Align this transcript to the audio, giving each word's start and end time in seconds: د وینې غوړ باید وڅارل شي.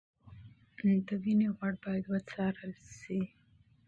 د 1.07 1.09
وینې 1.21 1.47
غوړ 1.55 1.73
باید 1.83 2.03
وڅارل 2.13 2.73
شي. 2.99 3.21